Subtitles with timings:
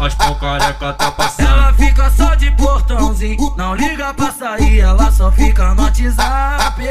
[0.00, 5.10] As pão careca tá passando Ela fica só de portãozinho Não liga pra sair, ela
[5.10, 6.84] só fica no WhatsApp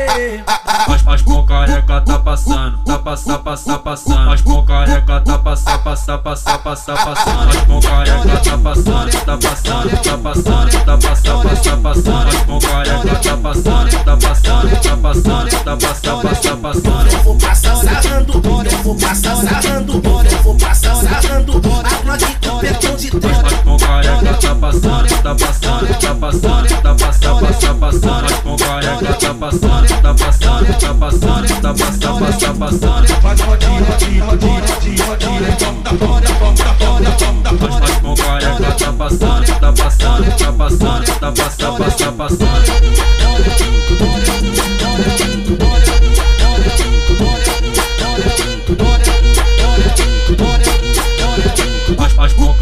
[0.88, 5.78] As, as pão careca tá passando Tá passa, passa, passando As pão careca tá passa,
[5.78, 11.38] passa, passa, passa, passando As pão careca tá passando Tá passando, tá passando Tá passa,
[11.38, 17.24] passa, passando As pão careca tá passando Tá passando, tá passando Tá passa, passa, passando
[17.24, 17.74] Vou passar
[18.94, 21.54] vou passar sarrando, eu vou passar sarrando.
[21.58, 23.38] A Glock com petão de três.
[23.38, 28.26] As careca tá passando, tá passando, tá passando, tá passando, passando, passando.
[28.26, 33.08] As pão careca tá passando, tá passando, tá passando, tá passando, passando, passando.
[33.22, 35.54] Faz rodinha, rodinha, rodinha, rodinha, rodinha.
[35.94, 37.86] Bota, bota, bota, bota, bota.
[37.86, 43.23] As, as pão careca tá passando, tá passando, tá passando, tá passando, passando, passando.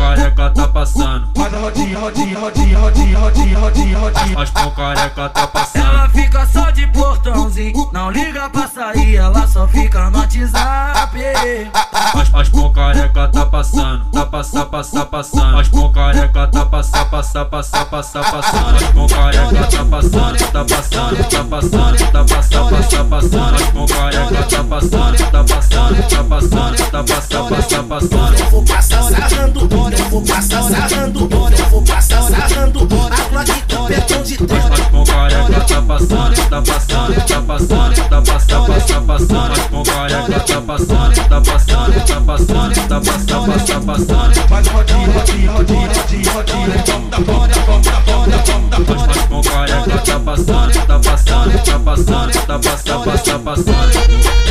[0.01, 4.39] Careca tá passando, Faz a rodinha, rodinha, rodinha, rodinha, rodinha, rodinha, rodinha.
[4.39, 5.85] as pão careca tá passando.
[5.85, 7.89] Ela fica só de portãozinho.
[7.93, 11.19] Não liga pra sair, ela só fica no WhatsApp.
[12.13, 15.59] As, as pão careca tá passando, tá passando, passando, passando.
[15.59, 18.75] As pão careca tá passando, passando, passando, passando, passando.
[18.75, 23.55] As pão careca tá passando, tá passando, tá passando, tá passando, passando, passando.
[23.55, 28.39] As pão careca tá passando, tá passando, tá passando, tá passando, passando, passando.
[28.39, 29.50] Eu vou passar sarrando,
[30.21, 32.79] eu vou passar sarrando, eu vou passar sarrando.
[32.81, 34.65] A Glock com petão de três.
[34.65, 39.83] As pão careca tá passando, tá passando, tá passando, tá passando, passando, passando.
[39.83, 44.47] Careca tá passando, tá passando, tá passando, tá passando, passando, passando.
[44.47, 46.67] Faz rodinha, rodinha, rodinha, rodinha, rodinha.
[49.43, 54.50] Careca tá passando, tá passando, tá passando, tá passando, passando, passando.